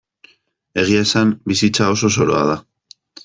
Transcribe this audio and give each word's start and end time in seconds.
Egia 0.83 1.03
esan, 1.07 1.35
bizitza 1.53 1.91
oso 1.97 2.11
zoroa 2.17 2.43
da. 2.53 2.57